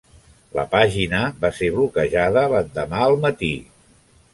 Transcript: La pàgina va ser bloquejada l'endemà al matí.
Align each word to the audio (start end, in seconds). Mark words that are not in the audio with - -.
La 0.59 0.63
pàgina 0.71 1.21
va 1.45 1.53
ser 1.59 1.71
bloquejada 1.77 2.49
l'endemà 2.55 3.07
al 3.11 3.23
matí. 3.29 3.57